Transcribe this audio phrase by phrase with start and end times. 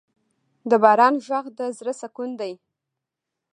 [0.69, 2.53] د باران ږغ د زړه سکون دی.